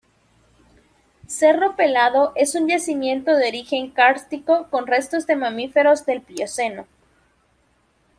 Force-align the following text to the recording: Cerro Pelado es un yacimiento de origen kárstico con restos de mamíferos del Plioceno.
Cerro 1.27 1.75
Pelado 1.75 2.31
es 2.35 2.55
un 2.55 2.67
yacimiento 2.67 3.35
de 3.35 3.47
origen 3.49 3.91
kárstico 3.91 4.67
con 4.71 4.87
restos 4.87 5.27
de 5.27 5.35
mamíferos 5.35 6.07
del 6.07 6.23
Plioceno. 6.23 6.87